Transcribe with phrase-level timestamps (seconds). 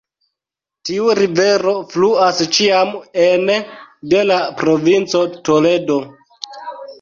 [0.89, 2.95] Tiu rivero fluas ĉiam
[3.27, 3.59] ene
[4.15, 6.01] de la provinco Toledo.